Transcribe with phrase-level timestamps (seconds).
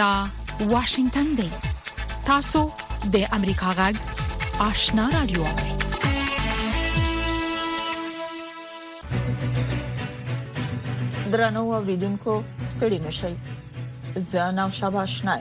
[0.00, 0.24] دا
[0.68, 1.48] واشنگتن دی
[2.26, 2.60] تاسو
[3.14, 3.96] د امریکا غږ
[4.68, 5.44] آشنا رادیو
[11.32, 12.34] درنو اوریدونکو
[12.68, 13.34] ستړي مشي
[14.32, 15.36] زه نام شابه آشنا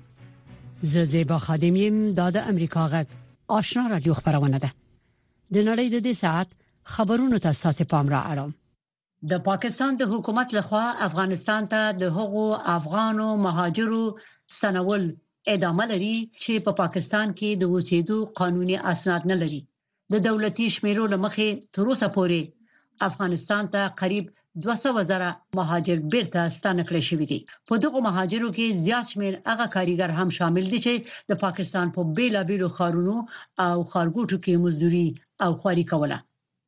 [0.81, 3.07] ز زیبا خادمیم دا د امریکا غږ
[3.59, 4.71] آشنا رادیو خبرونه ده
[5.55, 6.49] د نړۍ د دې ساعت
[6.95, 8.51] خبرونو ته ساسه پام را اړم
[9.31, 12.45] د پاکستان د حکومت لخوا افغانستان ته د هغو
[12.77, 14.05] افغانو مهاجرو
[14.57, 15.03] ستنول
[15.55, 19.61] ادامه لري چې په پا پاکستان کې د اوسېدو قانوني اسناد نه لري
[20.13, 21.49] د دولتي شمیرو لمخې
[21.79, 22.41] تر اوسه پورې
[23.09, 24.27] افغانستان ته قریب
[24.61, 29.67] 200 زره مهاجر بیرته ستانه کړی شوی دی په دغه مهاجرو کې زیات شمیر هغه
[29.75, 30.93] کاریګر هم شامل دي چې
[31.31, 33.17] د پاکستان په بیلابیلو خارونو
[33.69, 35.09] او خارګوټو کې مزدوري
[35.45, 36.19] او خواري کوله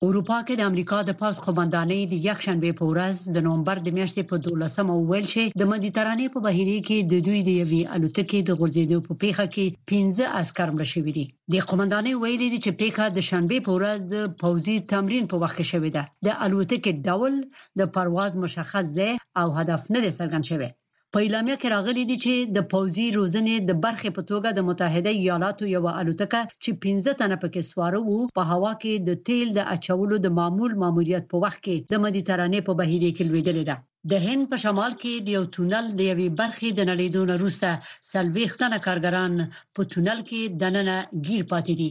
[0.06, 4.22] اروپا کې د امریکا د پاس قومندانۍ د یکشنبه په ورځ د نومبر د میاشتې
[4.30, 8.50] په 12مه ویل چې د مدیترانې په بهیره کې د دوی د یوې الوتکې د
[8.58, 13.04] غورځېدو په پیښه کې 15 عسكر مړه شوې دي د قومندانۍ ویلي دي چې پیښه
[13.16, 17.32] د شنبه په ورځ د پوزي تمرین په وخت کې شوې ده د الوتکې ډول
[17.78, 20.70] د پرواز مشخص ځای او هدف نه دی څرګند شوی
[21.16, 25.10] په اعلامیه کې راغلي دي چې د پوزي روزنې د برخې په توګه د متحده
[25.20, 29.60] ایالاتو یو الوتکه چې 15 تنه پکې سواره وو په هوا کې د تیل د
[29.74, 33.76] اچولو د معمول ماموریت په وخت کې د مدیترانه په بهیره کې لویدلې ده
[34.10, 37.68] د هند په شمال کې د یو تونل د یوې برخې د نړیدون وروسته
[38.12, 39.32] سلويختنه کارګران
[39.74, 41.88] په تونل کې دننه گیر پاتې دي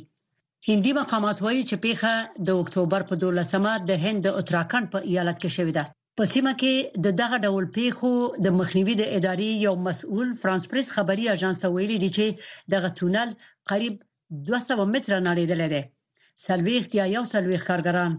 [0.70, 2.14] هندي مقامات وایي چې پیخه
[2.48, 5.86] د اکتوبر په 12مه د هند د اتراکند په ایالت کې شوې ده
[6.20, 8.12] په سیمه کې د دغه ډول پیښو
[8.44, 12.26] د مخنیوي د ادارې یو مسؤل فرانس پریس خبري اژانس ویلي دی چې
[12.74, 13.30] دغه تونل
[13.72, 13.96] قریب
[14.46, 15.82] 200 متره نړیدل دی
[16.46, 18.12] سلويخت یا یو سلويخ کارګران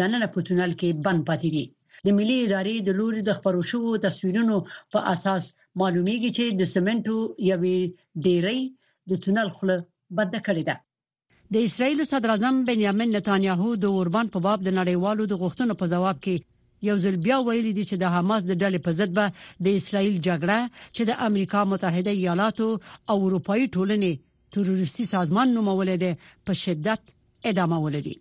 [0.00, 1.64] د نن په تونل کې بند پاتې دي
[2.08, 4.56] د ملي ادارې د لوري د خبرو شوو تصویرونو
[4.96, 5.44] په اساس
[5.80, 7.16] معلومیږي چې د سیمنټو
[7.52, 7.78] یوې
[8.26, 8.60] ډیری
[9.14, 9.76] د تونل خوله
[10.18, 10.76] بند کړې ده
[11.56, 15.90] د اسرایل صدر اعظم بنیامین نتانیاهو د اوربان په باب د نړیوالو د غوښتنو په
[15.94, 16.48] جواب کې
[16.86, 19.24] یو ځل بیا ویلي دي چې د حماس د ډلې په ضد به
[19.64, 20.58] د اسرایل جګړه
[20.96, 22.68] چې د امریکا متحده ایالاتو
[23.10, 24.12] او اروپאי ټولنې
[24.54, 26.10] تروریستي سازمان نومولې ده
[26.46, 27.00] په شدت
[27.50, 28.16] ادامه ولري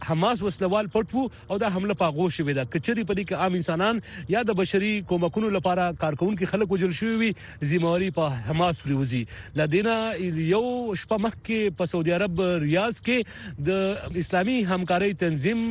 [0.04, 3.40] حماس وسلوال پټ وو او دا حمله په غوښ شوې ده کچري په دې کې
[3.44, 4.00] عام انسانان
[4.34, 7.32] یا د بشري کومکونو لپاره کارکونکو خلک وجل شوی وي
[7.74, 9.22] ځموري په حماس پریوزي
[9.62, 15.64] لدینا یو شپه مخکې په سعودي عرب ریاض کې د اسلامي همکارۍ تنظیم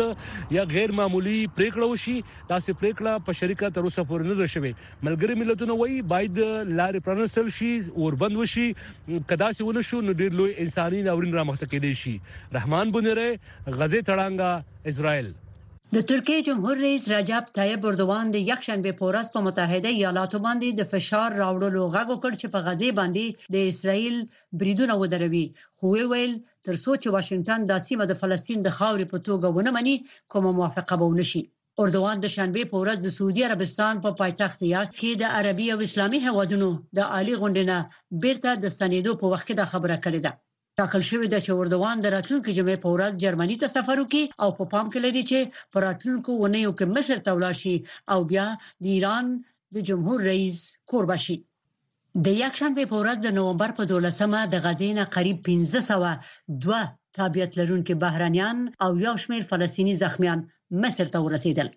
[0.51, 2.15] یا غیر معمولی پریکړه وشي
[2.49, 4.71] دا سه پریکړه په شریکه تر اوسه پورې نه شوه
[5.07, 6.39] ملګری ملتونه وایي باید
[6.79, 7.71] لارې پرانستل شي
[8.01, 8.67] اوربند وشي
[9.33, 12.17] کدا سه ونه شو نو ډیر لوی انساني ناورین را مخته کېدی شي
[12.59, 15.31] رحمان بنره غزه تړانګه اسرائیل
[15.95, 20.89] د ترکیه جمهور رئیس رجب طیب اردوغان د یکشنبه پورس په متحده ایالاتو باندې د
[20.91, 24.15] فشار راوړلو غږ وکړ چې په غزه باندې د اسرایل
[24.59, 25.45] بریدونه ودروي
[25.77, 26.33] خو ویل
[26.65, 29.95] تر څو چې واشنگټن د سیمه د فلسطین د خاورې په توګه ونه مني
[30.33, 31.43] کومه موافقه به ونشي
[31.81, 35.67] اردوغان د شنبه په ورځ د سعودي عربستان په پا پایتخت ریاض کې د عربي
[35.73, 37.77] او اسلامي هوادونو د عالی غونډه
[38.27, 40.31] بیرته د سنیدو په وخت کې د خبره کړې ده
[40.79, 44.49] ټاکل شوې ده چې اردوغان د راتلونکو جمعې په ورځ جرمني ته سفر وکړي او
[44.57, 45.39] په پام کې لري چې
[45.73, 47.75] په راتلونکو ونیو کې مصر ته ولاړ شي
[48.13, 48.45] او بیا
[48.83, 49.25] د ایران
[49.75, 50.57] د جمهور رئیس
[50.91, 51.35] قرب شي
[52.25, 56.79] د یکشنبه په ورځ د نومبر په 12مه د غزې نه قریب 1502
[57.17, 60.39] تابعیت لرونکو بهرانيان او یو شمېر فلسطینی زخمیان
[60.81, 61.67] مصر ته ورسیدل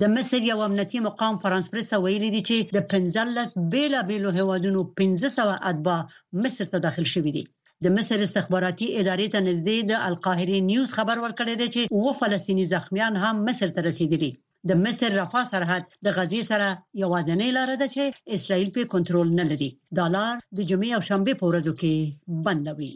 [0.00, 4.80] د مصر یو امنیتي مقام فرانس پریس ویلي دی چې د 15 بیلا بیلو هوادونو
[5.04, 6.00] 1500 اتباع
[6.42, 7.44] مصر ته داخل شوي دي
[7.84, 12.64] د مصر استخباراتي ادارې ته نږدې د القاهره نیوز خبر ورکړی دی چې اوه فلسطینی
[12.74, 14.30] زخمیان هم مصر ته رسیدلي
[14.68, 16.66] د مصر رفح سرحد د غزې سره
[17.02, 18.02] یوازینۍ لار ده چې
[18.36, 21.94] اسرائیل په کنټرول نه لري دا لار د جمعې او شنبې په ورځو کې
[22.46, 22.94] بندوي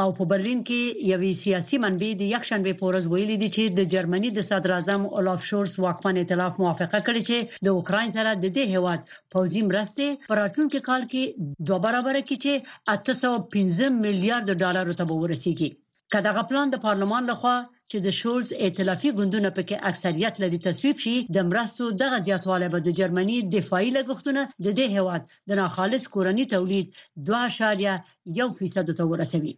[0.00, 0.82] او په برلین کې
[1.12, 5.40] یوې سیاسي منبع د یکشنبه پورز ویلي دي چې د جرمني د صدر اعظم اولاف
[5.50, 9.00] شورز واکمن ائتلاف موافقه کړې چې د اوکرين سره د دې هواد
[9.34, 11.22] پوځي مرستې په راتلونکي کال کې
[11.66, 12.52] دوه برابر کې چې
[12.94, 15.70] 815 میلیارډ ډالر ته به ورسیږي
[16.12, 17.54] کداغه پلان د پارلمان لخوا
[17.90, 22.78] چې د شولز ائتلافي ګوندونه پکې اکثریت لري تصویب شي د مرستو دغه زیاتواله به
[22.86, 26.86] د جرمني دفاعي لګښتونه د دې هواد د ناخالص کورني تولید
[27.30, 29.54] 2.1% ته ورسوي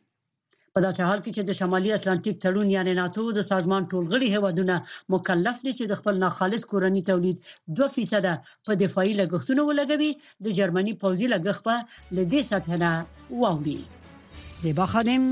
[0.77, 4.77] په داسې حال کې چې د شمالي اتلانتیک تړون یعنی ناتو د سازمان ټولغړي هیوادونه
[5.15, 7.43] مکلف دي چې د خپل ناخالص کورنی تولید
[7.81, 10.11] 2% په دفاعي لګښتونو ولګوي
[10.47, 11.77] د جرمني پوځي لګښت په
[12.17, 12.93] لدې سطح نه
[13.43, 13.77] واوري
[14.65, 15.29] زیبا خادم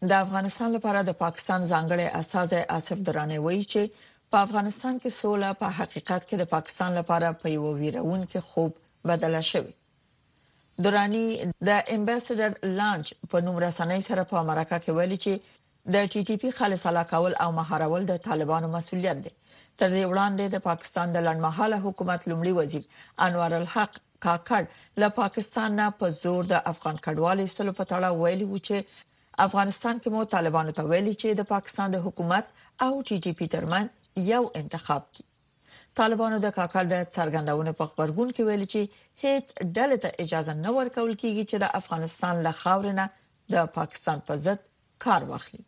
[0.02, 3.82] د افغانستان لپاره د پاکستان ځانګړي استاد اسف درانه وایي چې
[4.30, 8.72] په افغانستان کې سوله په حقیقت کې د پاکستان لپاره په یو ویرون کې خوب
[9.12, 9.74] بدله شوی
[10.86, 11.24] درانی
[11.68, 15.32] د امبیسډر لانچ په نوم رسنۍ سره په امریکا کې ویلي چې
[15.94, 20.44] د ټي ټي پی خالص علاقول او مهارول د طالبانو مسولیت دی تر دې وړاندې
[20.54, 22.84] د پاکستان د لړمحاله حکومت لومړي وزیر
[23.28, 23.92] انوار الحق
[24.26, 24.62] کاکړ
[25.04, 28.78] له پاکستان نه په زور د افغان کډوالو سره په تړه ویلي و چې
[29.46, 32.48] افغانستان کې مو طالبانو ته ویلي چې د پاکستان د حکومت
[32.86, 33.88] او جی جی پی ترمن
[34.28, 35.24] یو انتخاب کی
[36.00, 40.74] طالبانو د کاکل د څرګندونې په خبرګون کې ویلي چې هیڅ ډله ته اجازه نه
[40.78, 43.06] ورکول کیږي چې د افغانستان له خاورینه
[43.56, 44.66] د پاکستان په ضد
[45.06, 45.64] کار واخلي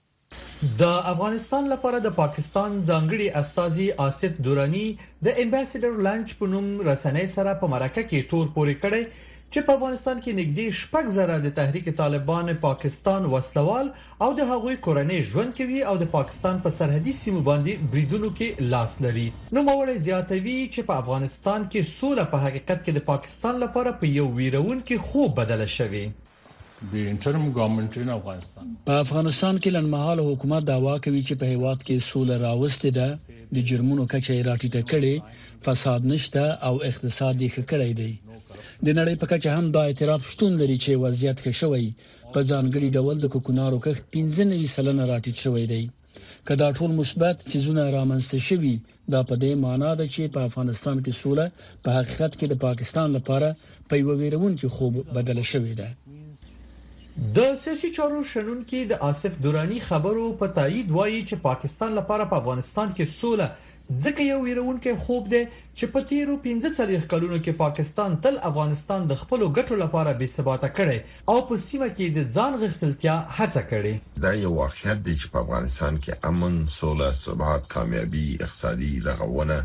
[0.84, 4.84] د افغانستان لپاره د پاکستان ځانګړي استاذي آصف دورانی
[5.28, 9.75] د امبیسډر لانچ په نوم رسنۍ سره په مرکه کې تور پورې کړي چې په
[9.76, 13.87] افغانستان کې نږدې شپږ زره د تحریک طالبان پاکستان وسلوال
[14.25, 18.49] او د هغوی کورنۍ ژوند کوي او د پاکستان په سرحدي سیمو باندې بریدونو کې
[18.73, 23.55] لاس لري نو موړ زیاتوي چې په افغانستان کې سوله په حقیقت کې د پاکستان
[23.64, 26.05] لپاره په یو ویرون کې خوب بدله شوه
[26.93, 31.79] د انټرم ګورنمنت ان افغانستان په افغانستان کې لنمحاله حکومت داوا کوي چې په هیواد
[31.87, 33.09] کې سوله راوستي ده
[33.56, 35.15] د جرمونو کچې راټیټه کړي
[35.67, 38.12] فساد نشته او اقتصاد یې خکړی دی
[38.87, 41.87] د نړۍ په کچه هم دا اعتراف شتون لري چې وضعیت ښه شوی
[42.35, 45.85] په ځانګړي ډول د کوکنارو کښت 15 سلنه راټیټ شوی دی
[46.49, 48.75] کدا ټول مثبت چیزونه رامنځته شوي
[49.12, 51.47] دا په دې معنی ده چې په افغانستان کې سوله
[51.85, 53.49] په حقیقت کې د پاکستان لپاره
[53.88, 55.91] په یو ویرون کې خوب بدله شوې ده
[57.37, 62.29] د سیاسي چارو شنونکو د آصف دوراني خبرو په تایید وایي چې پاکستان لپاره په
[62.35, 63.49] پا افغانستان کې سوله
[64.05, 65.41] ځکه یو ویرونکو خوب دی
[65.79, 70.37] چې په تیرو 15 سالي کلونو کې پاکستان تل افغانستان د خپل ګټو لپاره بې
[70.37, 70.99] ثباته کړي
[71.33, 73.95] او په سیمه کې د ځان غښتلتیا هڅه کړي
[74.26, 79.59] دا یو واقعیت دی چې په افغانستان کې امن، سوله، ثبات، کامیابی، اقتصادي رغونه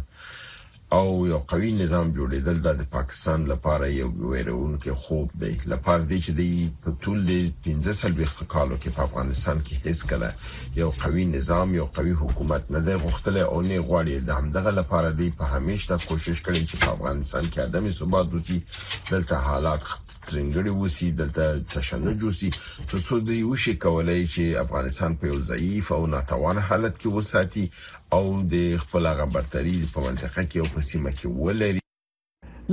[0.90, 6.32] او یو قوي نظام جوړیدل د پاکستان لپاره یو ویرونکې خوب دی لپاره دی چې
[6.38, 10.34] د ټول د 15 سلويخت کالو کې په افغانستان کې هیڅ کله
[10.82, 15.12] یو قوي نظام یو قوي حکومت نه دی غوښتل او نه غواړي د همدغه لپاره
[15.24, 18.60] دی په همیشه کوشش کړي چې په افغانستان کې ادمي ثبات وتی
[19.12, 19.82] دلته حالات
[20.28, 22.50] ترنګړي وسی دلته تشنج وسی
[22.92, 27.68] تر څو دوی وشي کولای چې افغانستان په یو ضعیف او ناتوان حالت کې وساتي
[28.16, 31.80] او د خپل هغه برتري په منطقه کې او په سیمه کې ولري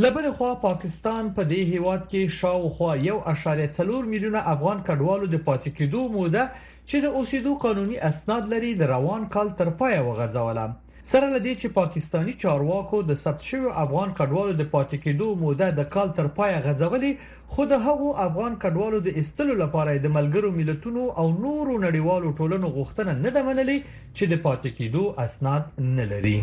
[0.02, 5.36] لبل خو پاکستان په دې هیواد کې شاوخوا یو اشاریه څلور میلیونه افغان کډوالو د
[5.46, 6.44] پاتې کېدو موده
[6.88, 10.70] چې د اوسېدو قانوني اسناد لري د روان کال تر پای وغځولم
[11.10, 15.88] سره لدې چې پاکستانی چارواکو د ثبت شوی افغان کډوالو د پاتې کېدو موده د
[15.94, 17.12] کال تر پای غځولې
[17.54, 22.66] خو د هغو افغان کډوالو د استلو لپاره د ملګرو ملتونو او نورو نړیوالو ټولنو
[22.76, 23.78] غوښتنه نه ده منلې
[24.16, 25.62] چې د پاتې کېدو اسناد
[25.96, 26.38] نه لري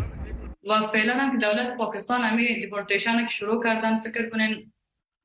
[0.68, 4.52] و فعلا هم که دولت پاکستان همین دیپورتیشن که شروع کردن فکر کنین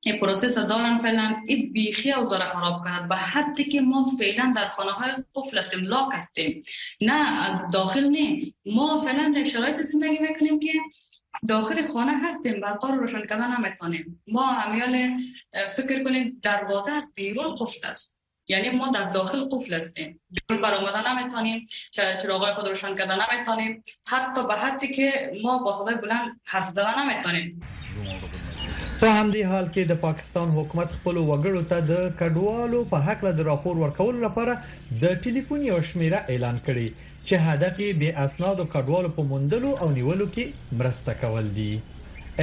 [0.08, 4.54] این پروسس دارن فعلا این بیخی او داره خراب کرد به حدی که ما فعلا
[4.56, 6.64] در خانه های قفل هستیم لاک هستیم
[7.02, 10.72] نه از داخل نه ما فعلا در شرایط زندگی میکنیم که
[11.50, 15.18] داخل خانه هستیم و رو روشن کردن نمیتونیم ما همیال
[15.78, 18.16] فکر کنید دروازه از بیرون قفل است
[18.48, 23.84] یعنی ما در داخل قفل هستیم بیرون بر آمدن نمیتونیم چراغای خود روشن کردن نمیتونیم
[24.08, 27.60] حتی به حدی که ما با صدای بلند حرف زدن نمیتونیم
[29.00, 33.46] په همدې حال کې د پاکستان حکومت خپل وګړو ته د کډوالو په حق له
[33.48, 34.54] راپور ورکولو لپاره
[35.04, 36.88] د ټلیفون یو شمیره اعلان کړي
[37.28, 41.68] چې هدف یې بې اسناد کډوالو په موندلو او نیولو کې مرسته کول دي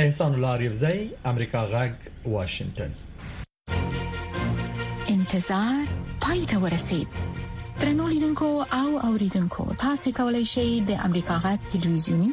[0.03, 1.01] احسان الله ریوزی
[1.33, 5.83] امریکا غاګ واشنگټن انتظار
[6.29, 7.21] پای ته ورسید
[7.83, 8.55] ترنولیدونکو
[8.85, 12.33] او اوریدونکو تاسو کولی شئ د امریکا غاټ ټلویزیونی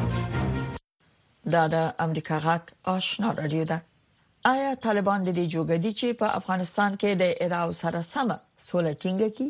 [1.53, 3.77] دا د امریکا غاک آشنا رادیو ده
[4.53, 8.29] آیا طالبان د دې جوګدي چې په افغانستان کې د اډاو سره سم
[8.65, 9.47] سوله ټینګه کی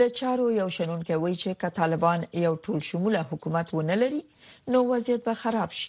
[0.00, 4.22] د چارو یو شنن کې وایي چې ک طالبان یو ټول شموله حکومت ونه لري
[4.72, 5.88] نو وضعیت به خراب شي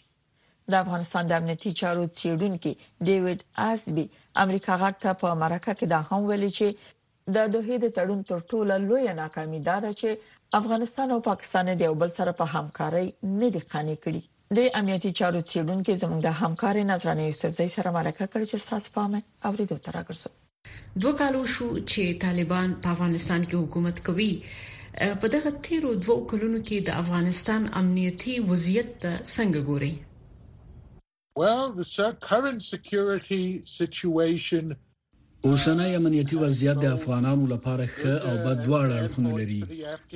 [0.71, 2.71] د افغانستان د امنیتي چارو څیړونکو
[3.05, 3.37] ډیوډ
[3.69, 4.05] اسبي
[4.45, 6.67] امریکا غاک ته په مرکه کې دا هم ویلي چې
[7.35, 10.09] د دوه د تړون تر ټولو لوی ناکامي دا ده چې
[10.61, 13.07] افغانستان او پاکستان د یو بل سره په همکارۍ
[13.39, 14.23] نه دي قانې کړی
[14.57, 19.19] د امنیتي چارو څېړونکو زموږ د همکار نظرانه یوسفزئی سره مرکه کړې چې تاسو پامه
[19.49, 20.29] اوریدو تر راګرځو
[21.01, 24.31] دوه کالو شو چې طالبان په افغانستان کې حکومت کوي
[25.21, 28.93] په دغه تیرو دوه کلونو کې د افغانستان امنیتي وضعیت
[29.35, 29.93] څنګه ګوري
[31.41, 31.87] Well, the
[32.31, 33.43] current security
[33.81, 34.63] situation
[35.47, 39.63] اوسنۍ امنیتي وضعیت د افغانانو لپاره ښه او بد دواړه اړخونه لري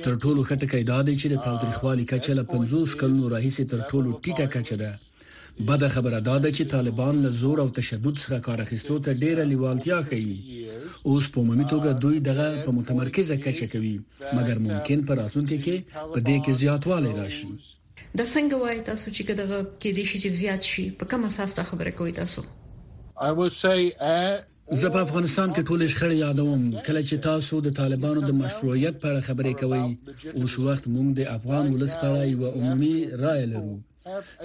[0.04, 3.80] تر ټولو ښه ټکی دا دی چې د تاوتریخوالي کچه له 50 کلونو راهیسې تر
[3.86, 4.98] ټولو ټیټه کچه ده
[5.72, 9.44] بده خبره دا ده چې طالبان له زور او تشدد څخه کار اخیستو ته ډیره
[9.56, 10.62] لیوالتیا کوي
[11.06, 13.96] اوس په عمومي توګه دوی دغه په متمرکزه کچه کوي
[14.28, 17.46] مګر ممکن پر راتلونکي کې په دې کې زیاتوالی راشي
[18.14, 21.90] د څنګه وای تاسو چې دغه کې دي شي زیات شي په کوم اساس خبره
[22.00, 22.42] کوي تاسو
[23.26, 24.36] I will say uh,
[24.80, 29.06] زه په افغانستان کې ټول شخړې یادوم کله چې تاسو د طالبانو د مشروعیت په
[29.10, 29.82] اړه خبرې کوئ
[30.38, 33.74] اوس وخت موږ د افغان ولس په اړه یو عمومي رائے لرو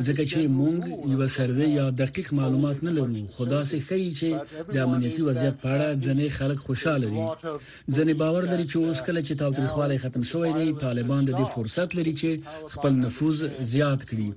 [0.08, 0.78] ځکه چې مونږ
[1.14, 4.28] یو سروې یا دقیق معلومات نه لرو خدا سي خي چې
[4.74, 7.24] د امنیتي وضعیت په اړه ځنې خلک خوشاله دي
[7.96, 11.90] ځنې باور لري چې اوس کله چې تاوتریخواله ختم شوې دي طالبان د دې فرصت
[11.98, 12.30] لري چې
[12.74, 13.38] خپل نفوذ
[13.74, 14.28] زیات کړي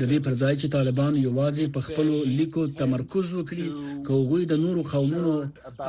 [0.00, 2.08] د دې پر ځای چې طالبان یوازې په خپل
[2.38, 3.68] لیکو تمرکز وکړي
[4.06, 5.34] کوغوی د نورو قومونو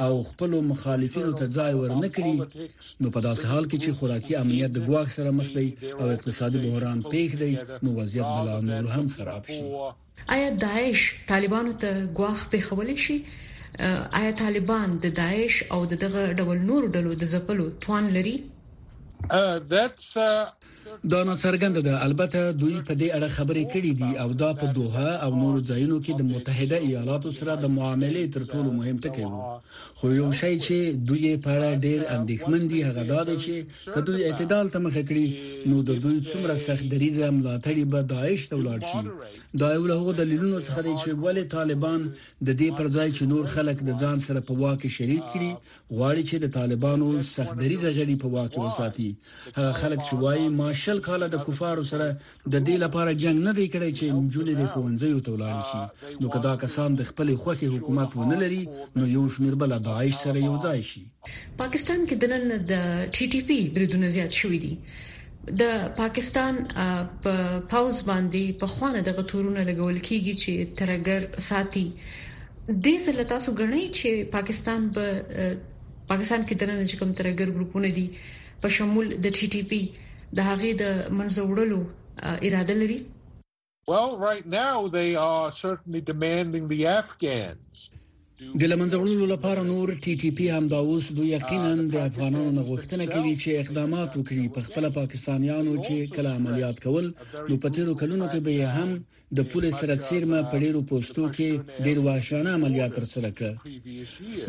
[0.03, 2.35] او خپل مخالفینو ته ځای ورنکړي
[3.01, 5.67] نو په داسې حال کې چې خوراکي امنیت د ګواښ سره مخ دی
[6.01, 9.61] او اقتصادي بحران پیښ دی نو وضعیت بلا نه کار هم خراب شي
[10.29, 13.15] آیا داعش طالبانو ته غواخ په خولې شي
[14.19, 18.35] آیا طالبان د داعش او دغه ډول نور ډلو د زپلو توان لري
[19.29, 19.59] Uh,
[20.19, 20.45] uh,
[21.03, 25.11] دا ناڅرګند ده البته دوی په دې اړه خبرې کړې دي او دا په دوها
[25.25, 29.59] او نورو ځایونو کې د متحده ایالاتو سره د معاملې تر ټولو مهم ټکی وو
[30.01, 30.77] خو یو شی چې
[31.09, 33.53] دوی په اړه ډېر اندېښمن دي هغه دا دی چې
[33.95, 35.27] کدوې اعتدال ته مخه کړی
[35.69, 39.01] نو د دوی څومره سخت دریزه ملاتړي به داعش ته ولاړ شي
[39.61, 42.01] دا یو له هغو دلیلونو څخه دی چې ولې طالبان
[42.47, 45.51] د دې پر ځای چې نور خلک د ځان سره په واکه شریک کړي
[45.97, 49.12] غواړي چې د طالبانو سخت دریزه غړي په واکه وساتي
[49.81, 52.07] خلک چې وایي ما شل کال د کفارو سره
[52.53, 55.83] د دې لپاره جنگ نه دی کړی چې نجولې د کوونځي ته ولاړ شي
[56.23, 58.61] نو کدا کسان د خپل خوخي حکومت ونه لري
[58.99, 61.03] نو یو شمیر بل د عايش سره یو ځای شي
[61.63, 64.73] پاکستان کې د نن د ټي ټي پی بریدو زیات شوې دي
[65.61, 67.31] د پاکستان په پا
[67.71, 71.85] پاوز باندې په خوانه د غتورونه لګول کیږي چې ترګر ساتي
[72.85, 75.11] د زله تاسو غنئ چې پاکستان په
[76.07, 78.07] پاکستان کې دنه چې کوم ترګر ګروپونه دي
[78.63, 79.81] په شمول د ټي ټي پی
[80.37, 80.85] د هغه د
[81.17, 81.79] منځوړلو
[82.47, 82.99] اراده لري
[83.91, 87.73] Well right now they are certainly demanding the Afghans
[88.61, 93.03] د لمنځولو لپاره نور ټي ټي پی هم دا اوس دوی یقینا د افغانانو غوښتنه
[93.13, 97.05] کوي چې اقدامات وکړي په خپل پاکستانیانو چې کله عملیات کول
[97.49, 98.89] نو په تیرو کلونو کې به هم
[99.37, 103.53] د پولیس سرڅیرمه په ډیرو پوسټو کې ډیر واشانه عملیات ترسره کړ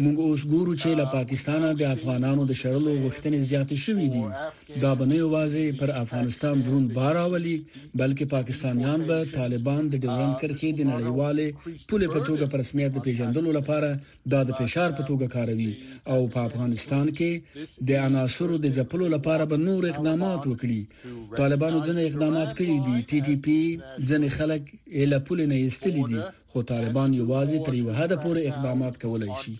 [0.06, 4.90] موږ اوس ګورو چې له پاکستانه د افغانانو د شړلو غوښتنې زیاتې شوې دي دا
[5.02, 7.54] بنه یوازې پر افغانستان درون بار اولي
[8.02, 11.46] بلکې پاکستانیان به طالبان د ډیورن کرکې د نړیواله
[11.88, 13.88] پولې په توګه پر رسمیت پیژندلو لپاره
[14.32, 15.72] دا د فشار په توګه کاروي
[16.12, 22.02] او په افغانستان کې د عناصرو د ځپلو لپاره به نور اقدامات وکړي طالبانو ځنې
[22.10, 23.58] اقدامات کړي دي ټي ټي پی
[23.98, 28.94] ځنې خلک اله پول نه ایستلې دي خو طالبان یوازې تر یو حد پورې اقدامات
[29.02, 29.54] کولای شي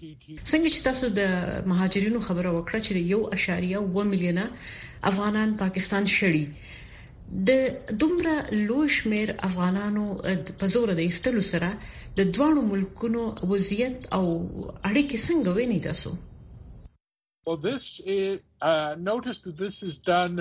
[0.50, 1.20] څنګه چې تاسو د
[1.72, 4.44] مهاجرینو خبره وکړه چې یو اشاریه و ملیونه
[5.10, 6.44] افغانان پاکستان شړي
[7.50, 8.34] د دومره
[8.70, 10.06] لوش میر افغانانو
[10.62, 11.70] په زور د ایستلو سره
[12.16, 14.24] د دوه ملکونو وضعیت او
[14.88, 16.12] اړیکې څنګه ویني تاسو
[17.46, 17.86] Well, this
[18.22, 18.34] is
[18.70, 20.34] uh, notice that this is done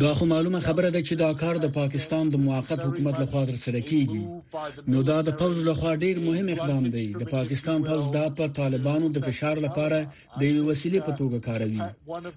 [0.00, 3.56] دا خو معلومه خبره ده چې دا کار د پاکستان د موقت حکومت لخوا در
[3.64, 4.22] سره کیږي
[4.92, 9.06] نو دا د پوز لخوا ډیر مهم اقدام دی د پاکستان پوز دا په طالبانو
[9.12, 9.98] د فشار لپاره
[10.40, 11.80] د یو وسیلې په توګه کاروي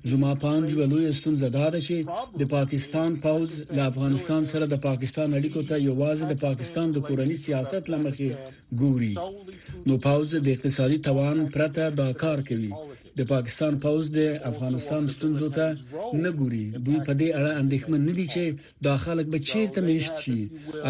[0.10, 1.98] زما پاند یو لوی ستونزه ده چې
[2.40, 7.34] د پاکستان پوز له افغانستان سره د پاکستان اړیکو ته یوازې د پاکستان د کورنی
[7.46, 8.30] سیاست لمخې
[8.82, 9.14] ګوري
[9.88, 12.72] نو پوز د اقتصادي توان پرته دا کار کوي
[13.18, 14.20] د پاکستان پوز د
[14.52, 15.68] افغانستان ستونزو ته
[16.24, 18.44] نه ګوري دوی په دې اړه اندېښمن نه دي چې
[18.86, 20.40] دا خلک به چیرته میشت شي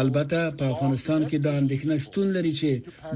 [0.02, 2.70] البته په افغانستان کې دا اندېښنه شتون لري چې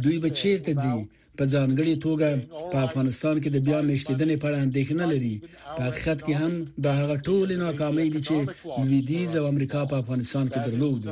[0.05, 0.99] دوی به چیرته ځي
[1.40, 2.30] په ځانګړي توګه
[2.73, 5.35] په افغانستان کې د بیا مشتیدنې په اړه اندېښنه لري
[5.76, 6.52] په حقیقت کې هم
[6.85, 8.37] د هغه ټول ناکامۍ دي چې
[8.88, 11.04] لویدیز او امریکا په افغانستان کې درلود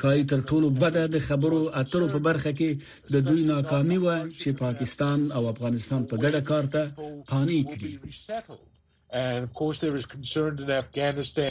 [0.00, 2.70] خای تر ټولو بده د خبرو اترو په برخه کې
[3.14, 4.08] د دوی ناکامي و
[4.40, 6.82] چې پاکستان او افغانستان په ګډه کار ته
[7.30, 7.92] قانع کړي
[9.24, 11.50] And of course there is concern in Afghanistan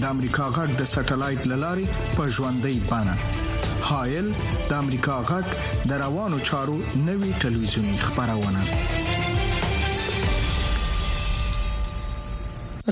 [0.00, 3.14] د امریکا غږ د سټلایټ للارې په ژوندۍ بانه
[3.88, 4.26] هایل
[4.70, 5.46] د امریکا غږ
[5.90, 6.76] د روانو چارو
[7.08, 8.62] نوي ټلویزیونی خبرونه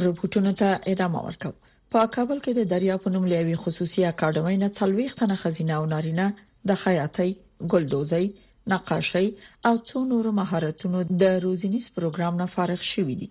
[0.04, 1.54] رپورټونو ته ادامه ورکاو
[1.92, 5.84] په کابل کې د دریا په نوم لوي خصوصي اکاډمۍ نه څلويخ تنه خزینه او
[5.96, 6.26] نارینه
[6.72, 7.30] د خیاطۍ
[7.74, 8.26] ګلدوزۍ
[8.74, 9.26] نقاشۍ
[9.68, 13.28] او څو نور مهارتونو د روزنیز پروګرام نه فارغ شوي دي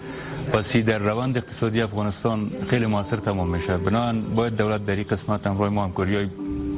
[0.53, 5.47] پس در روند اقتصادی افغانستان خیلی موثر تمام میشه بنابراین باید دولت در این قسمت
[5.47, 6.27] همراه ما همکاری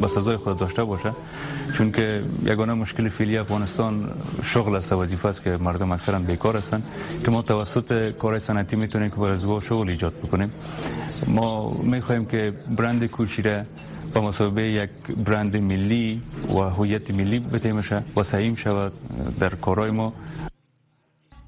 [0.02, 1.12] به سزای خود داشته باشه
[1.78, 4.00] چون که یگانه مشکل فعلی افغانستان
[4.54, 6.84] شغل است وظیفه است که مردم اکثرا بیکار هستند
[7.26, 10.54] که ما توسط کارهای صنعتی میتونیم که برزگار شغل ایجاد بکنیم
[11.38, 11.50] ما
[11.96, 13.66] میخوایم که برند کوشیره
[14.14, 14.90] به مسابقه یک
[15.30, 18.92] برند ملی و هویت ملی بتیمش و سهیم شود
[19.40, 20.14] در کارهای ما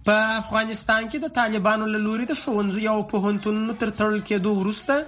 [0.07, 5.05] په افغانستان کې د طالبانو له لوري د ښوونځي او پوهنتونونو تر تړل کېدو وروسته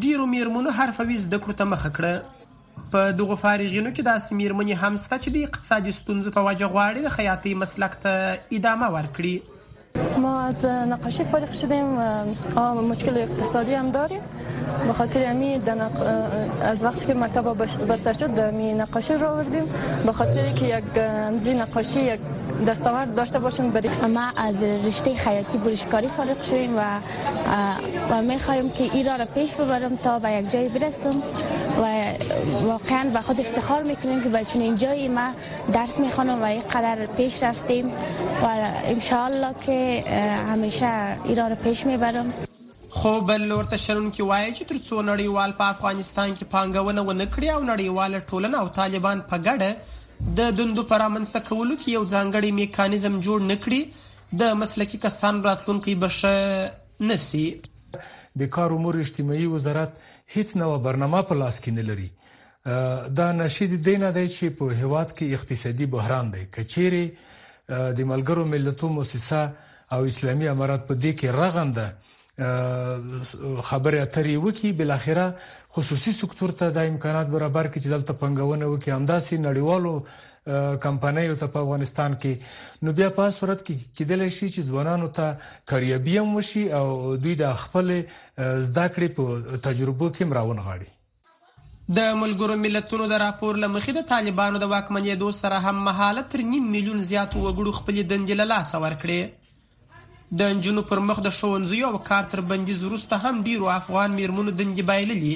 [0.00, 2.41] ډیرو میرمنو حرفوي زده کړو ته مخه کړه
[2.92, 7.00] په دغه فارغینو کې داسې میرمنې هم شته چې د اقتصادي ستونزو په وجه غواړي
[7.02, 8.12] د خیاطۍ مسلک ته
[8.58, 9.34] ادامه ورکړي
[10.18, 11.98] ما از نقاشی فارغ شدیم
[12.56, 14.20] و مشکل اقتصادی هم داریم
[14.86, 15.60] به خاطر امی
[16.64, 19.62] از وقتی که مکتب بسته شد می نقاشی رو آوردیم
[20.06, 22.20] به خاطر که یک امزی نقاشی یک
[22.66, 26.82] دستاورد داشته باشیم برای ما از رشته خیاطی برشکاری فارغ شدیم و
[28.10, 31.10] و می خواهیم که این را, پیش ببرم تا به یک جای برسم
[31.82, 32.04] و
[32.66, 35.30] واقعا به خود افتخار میکنیم که به چنین جایی ما
[35.72, 37.86] درس میخوانم و قرار پیش رفتیم
[38.42, 38.46] و
[38.84, 40.04] ان که که
[40.52, 40.88] همیشه
[41.24, 42.32] ایرا رو پیش میبرم
[42.90, 47.04] خو بل لور ته شرون کې وایي چې تر څو نړیوال په افغانستان کې پانګونه
[47.10, 52.04] ونه کړي او نړیواله ټولنه او طالبان په ګډه د دندو پرامنځته کولو کې یو
[52.14, 57.42] ځانګړي میکانیزم جوړ نکړي د مسلکی کسان راتلونکي بشه نسی
[58.42, 59.98] د کار امور اجتماعي وزارت
[60.36, 65.16] هیڅ نو برنامه په لاس کې نه لري دا نشید دینه دی چې په هواد
[65.18, 69.44] کې اقتصادي بحران دی کچېره د ملګرو ملتونو مؤسسه
[69.92, 71.86] او اسلامي امارات په دې کې رغنده
[73.70, 75.24] خبره اترې وکي بل اخره
[75.76, 81.46] خصوصي سکتور ته د امکانات برابر کړي چې دلته پنګونه وکي همداسي نړیوالو کمپنیو ته
[81.56, 85.36] په افغانستان کې نو بیا په صورت کې کېدل شي چې ځوانانو ته
[85.74, 86.86] کاریابیم وشي او
[87.26, 90.90] دوی د خپل زده کړې په تجربه کې مراون غاړي
[92.00, 96.46] د ملګرو ملتونو د راپور لمخې د طالبانو د واکمنۍ دوه سره هم مهاله تر
[96.56, 99.20] نیم میلیون زیات وګړو خپل دندې له لاس ورکړي
[100.40, 104.50] د انجنونو پر مخ د ښوونځیو او کار تر بندیز وروسته هم ډیرو افغان میرمنو
[104.58, 105.32] دندې بایللي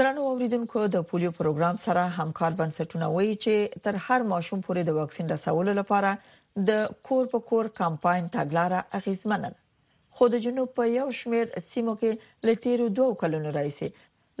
[0.00, 4.94] درنو اوریدونکو د پولیو پروګرام سره همکار بنسټونه وایي چې تر هر ماشوم پورې د
[4.98, 6.12] واکسین رسولو لپاره
[6.70, 11.96] د کور په کور کمپاین تاګلاره اغیزمنه ده خو د جنوب په یو شمیر سیمو
[12.02, 13.92] کې لتیرو دوه کلونو راځي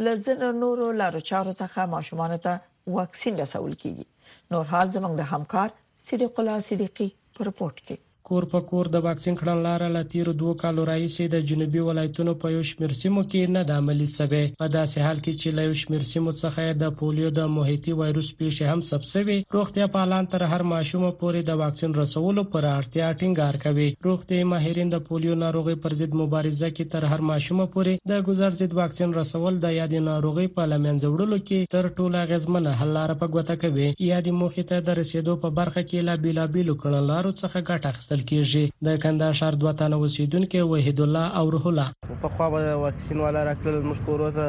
[0.08, 5.78] لزنه نورو لارو چارو څخه ماشومان ته واکسین رسول کیږي نور حال زموږ د همکار
[6.10, 7.08] صدیق الله صدیقي
[7.40, 11.46] پر رپورت کې کور په کور د واکسین کړنلاره له تیرو دوه کالو راهیسې د
[11.52, 15.40] جنوبي ولایتونو په یو شمیر سیمو کې نه د عملی سبې په داسې حال کې
[15.40, 19.88] چې له یو شمیر سیمو څخه د پولیو د موهيتي وایروس پیښه هم سبسوي روغتي
[19.96, 25.02] پالان تر هر ماشوم پورې د واکسین رسولو پر اړتیا ټینګار کوي روغتي ماهرین د
[25.10, 29.60] پولیو ناروغي پر ضد مبارزه کې تر هر ماشوم پورې د ګزار ضد واکسین رسول
[29.66, 33.84] د یادې ناروغي په لمنځ وړلو کې تر ټولو غزمنه حل لار په ګوته کوي
[33.90, 38.28] یادې موخې ته د رسیدو په برخه کې لا بیلابیلو کړنلارو څخه ګټه اخیستل ساتل
[38.28, 42.74] کیږي د کندهار شهر دوه تنه اوسیدونکو وحید الله او روح الله په خوا به
[42.84, 44.46] واکسین والا راکړل مشکور ته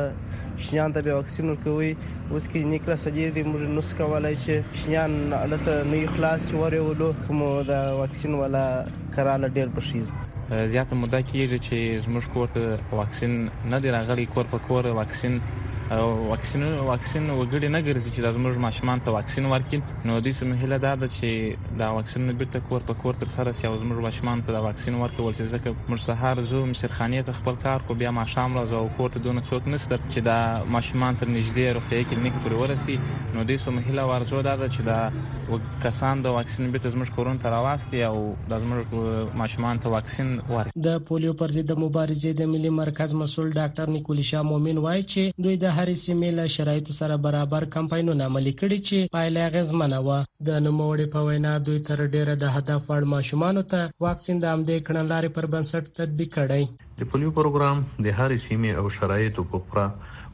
[0.66, 1.92] شنیان ته به واکسین ورکوي
[2.32, 5.12] اوس کې نیکلا سجیر دی موږ نو څه کولای شي شنیان
[5.44, 7.40] الته نه اخلاص وره ولو کوم
[7.72, 8.68] د واکسین والا
[9.18, 10.06] کراله ډیر بشیز
[10.74, 13.34] زیاته مده کیږي چې زموږ کور ته واکسین
[13.74, 15.34] نه دی راغلی کور په کور واکسین
[16.00, 20.78] واکسین واکسین وګړي نه ګرځي چې زموږ ماشومان ته واکسین ورکړي نو دوی سم هله
[20.84, 24.06] دا ده چې دا واکسین نه بیرته کور په کور تر سره سي او زموږ
[24.08, 27.98] ماشومان ته دا واکسین ورکول شي ځکه موږ سهار زو مسرخانه ته خپل کار کو
[28.04, 30.38] بیا ماشام راځو کور ته دونه څوک نشته چې دا
[30.78, 32.98] ماشومان تر نږدې روغتي کلینیک پورې ورسي
[33.38, 35.00] نو دوی سم هله ورجو دا ده چې دا
[35.84, 38.16] کسان د واکسین بیرته زموږ کورون ته راوستي او
[38.54, 43.54] د زموږ ماشومان ته واکسین ورکړي د پولیو پر ضد مبارزې د ملي مرکز مسول
[43.54, 48.52] ډاکټر نیکولیشا مومن وایي چې دوی د هرې سیمې له شرایطو سره برابر کمپاینونه عملي
[48.58, 50.18] کړي چې پایله غزمنه و
[50.50, 54.76] د نوموړي په وینا دوی تر ډیره د هدف وړ ماشومان ته واکسین د امده
[54.90, 56.68] کړنلارې پر بنسټ تطبیق کړي
[57.00, 59.88] د پولیو پروګرام د هرې سیمې او شرایطو په پرا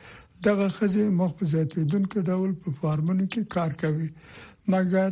[0.46, 4.08] دغه خزه مخ په زیاتیدونکو ډول په فارمونو کې کار کوي
[4.74, 5.10] مګر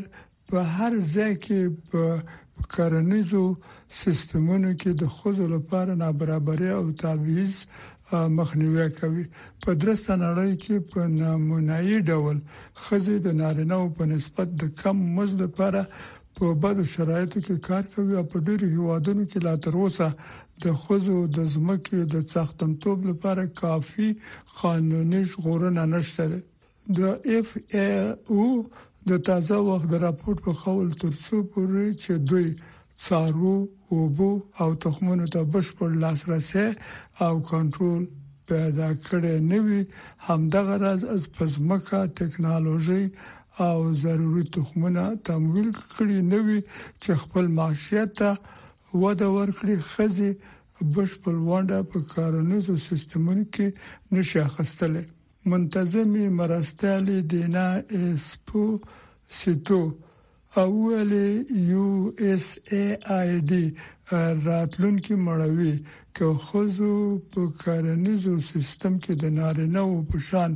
[0.50, 1.60] په هر ځای کې
[1.92, 3.44] په کارنیزو
[4.02, 7.56] سیستمونو کې د خوځو لپاره نابرابري او تعویض
[8.40, 9.26] مخنیوي کوي
[9.64, 12.38] په درسته نړۍ کې په نمونهي ډول
[12.86, 15.84] خزه د نارینه او په نسبت د کم مزد لپاره
[16.40, 20.08] په بدو شرایطو کې کار کوي او په ډیرو هیوادونو کې لا تر اوسه
[20.64, 24.10] د خوځو د زمکه د څښتنتوب لپاره کافي
[24.62, 26.26] قانوني ژغورنه نشته
[26.98, 27.00] د
[27.36, 27.48] اف
[28.36, 28.48] او
[29.10, 32.48] د تازه وخت د راپور په خول ترڅو پورې چې دوی
[33.06, 33.58] څارو
[33.96, 36.68] اوبو او تخمونو ته بشپړ لاسرسي
[37.26, 38.02] او کنټرول
[38.50, 39.82] پیدا کړي نه وي
[40.28, 43.04] همدغه راز از پزمکه ټکنالوژي
[43.68, 46.60] او ضروري تخمونه تمویل کړي نه وي
[47.02, 48.32] چې خپل معیشت ته
[48.98, 50.32] وده ورکړي خزي
[50.94, 53.68] بشپړ وانډه په کارونیزو سیستمونو کې
[54.18, 55.04] نشه خستلې
[55.54, 57.68] منتظمي مرستالې دینا
[58.00, 58.64] اسپو
[59.40, 59.82] سیتو
[60.62, 61.12] اول
[61.72, 61.88] یو
[62.30, 62.86] اس ای
[63.20, 63.66] آی ډی
[64.48, 65.76] راتلونکو مړوي
[66.16, 66.94] که خوځو
[67.36, 70.52] په کارنیزو سیستم کې د نارینه او پښان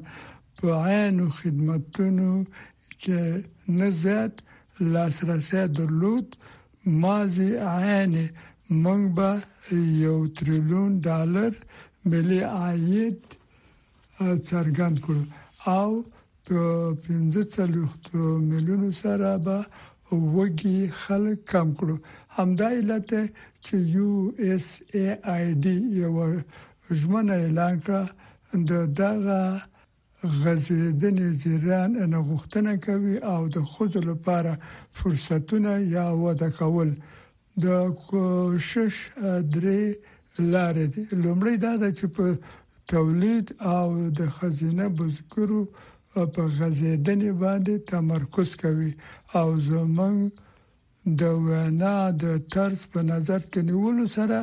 [0.62, 2.32] په عین خدمتونو
[3.02, 3.22] کې
[3.84, 4.36] نزات
[4.94, 6.28] لاسرسي درلود
[7.02, 8.14] مازی عین
[8.84, 9.30] موږ به
[10.06, 11.52] یو تریلیون ډالر
[12.12, 13.18] ملي عاید
[14.50, 15.24] څرګند کړو
[15.78, 15.90] او
[16.48, 16.62] په
[17.08, 17.68] 15
[18.52, 19.58] میلیونو سره به
[20.36, 21.96] وګي خلک کم کړو
[22.38, 23.12] همدا علت
[23.66, 24.12] چې یو
[24.48, 26.14] اس ای آی ډی یو
[27.00, 28.02] ژمنه اعلان کړه
[28.70, 29.44] د دغه
[30.42, 34.54] غځېدنې زیران نه غوښتنه کوي او د خوځو لپاره
[34.98, 36.90] فرصتونه یا وده کول
[37.64, 37.68] د
[38.08, 38.96] کوشش
[39.56, 39.84] درې
[40.54, 42.26] لارې دي لومړی دا ده چې په
[42.94, 43.88] تولید او
[44.20, 45.62] د خزینه بزګرو
[46.34, 48.92] په غځېدنې باندې تمرکز کوي
[49.40, 50.20] او زمنګ
[51.22, 54.40] د وینا د طرز په نظر کې نیولو سره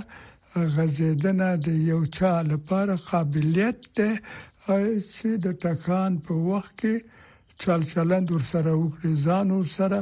[0.75, 4.11] غځېدنه د یو چا لپاره قابلیت ده
[4.67, 6.95] چې د ټکان په وخت کې
[7.63, 9.99] چل چلند ورسره وکړي ځان ورسره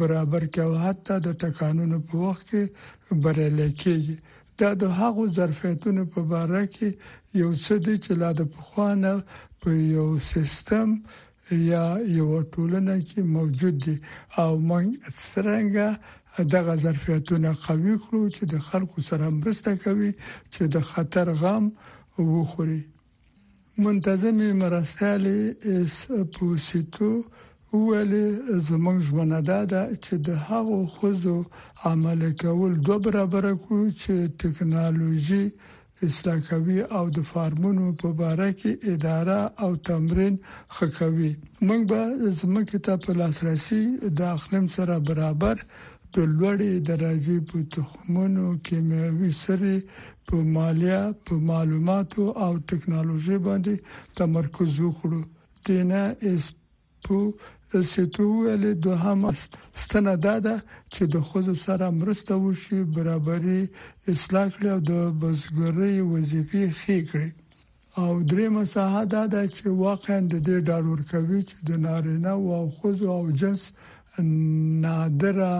[0.00, 2.62] برابر کې او حتی د ټکانونو په وخت کې
[3.22, 4.16] برل کېږي
[4.58, 6.88] دا د هغو ظرفیتونو په اړه کې
[7.42, 9.12] یو څه دي چې لا د پخوانه
[9.60, 10.88] په یو سیستم
[11.72, 11.84] یا
[12.18, 13.96] یو ټولنه کې موجود دي
[14.42, 14.84] او موږ
[15.22, 15.88] سترنګه
[16.54, 20.10] دغه ظرفیتونه قوي کړو چې د خلکو سره مرسته کوي
[20.52, 21.64] چې د خطر غم
[22.34, 22.82] وخوري
[23.78, 25.40] منتظم مرستیالي
[26.38, 27.10] پوسیتو
[27.72, 28.26] ولې
[28.68, 31.36] زمونږ ژوند ادا ده چې د هغو خوځو
[31.90, 35.44] عمل کول دوه برابر کو چې ټکنالوژي
[36.06, 40.34] اصلاح کوي او د فارمونو په باره کې اداره او تمرین
[40.76, 41.30] خکوي
[41.66, 42.00] موږ به
[42.40, 43.82] زمکه ته په لاسرسي
[44.20, 45.56] د اخلم سره برابر
[46.14, 49.72] د لوړې درجه په تخمونو کیمیاوي سره
[50.28, 53.74] په مالیا په معلوماتو او ټکنالوژي باندې
[54.20, 55.20] تمرکز وکړو
[55.68, 56.44] دنه اس
[57.04, 57.16] په
[57.90, 59.20] ستو ول دوهم
[59.82, 60.54] ستنه دا ده
[60.92, 63.62] چې د خوځو سره مرسته وشي برابرۍ
[64.12, 67.30] اصلاح کړي او د بزګرۍ وظیفې ښې کړي
[68.02, 72.64] او درېمه ساحه دا ده چې واقعا د دې ډاډ ورکوي چې د نارینه او
[72.78, 73.62] خوځو او جنس
[74.84, 75.54] نادره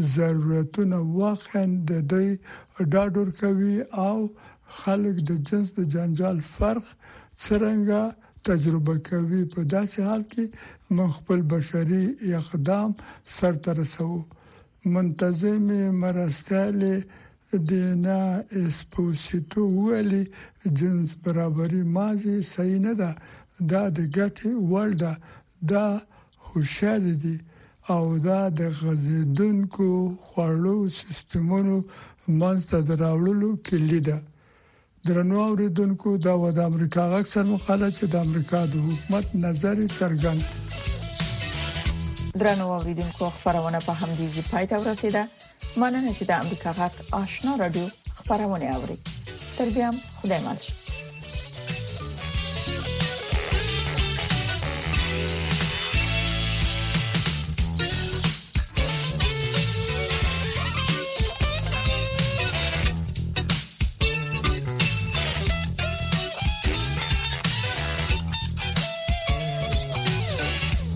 [0.00, 2.28] ضرورتونه واقعا د دې
[2.92, 3.76] ډاډور کوي
[4.06, 4.18] او
[4.82, 6.84] خلک د جنس د جنجال فرق
[7.44, 8.00] څنګه
[8.48, 10.44] تجربه کوي په داسې حال کې
[10.96, 12.04] من خپل بشري
[12.40, 12.90] اقدام
[13.40, 14.08] سرته رسو
[14.94, 15.68] منتظم
[16.02, 16.94] مرستاله
[17.70, 18.20] دینا
[18.62, 20.22] اسپوسیتو ویلي
[20.78, 23.10] جنس برابري مازي صحیح نه ده
[23.70, 25.12] دا د ګټې وړ ده
[25.72, 25.86] دا
[26.48, 27.36] هوښیار دي
[27.88, 31.84] او دا د غزیدونکو خوړو سیستمونو
[32.40, 34.18] منځ ته دراوړلو کلی ده
[35.06, 40.42] درنو اوریدونکو دا و د امریکا اکثر مقاله چې د امریکا د حکومت نظر څرګند
[42.42, 45.22] درنو اوریدونکو خبرونه په هم دي پای ته ورسیده
[45.76, 47.86] مننه چې د امریکا غاټ آشنا رادیو
[48.20, 48.98] خبرونه اوري
[49.58, 49.88] تر بیا
[50.20, 50.81] خدای مالشه